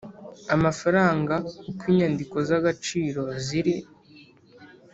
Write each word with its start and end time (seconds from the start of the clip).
amafaranga 0.55 1.35
uko 1.69 1.83
inyandiko 1.91 2.35
z 2.47 2.49
agaciro 2.59 3.21
ziri 3.45 3.75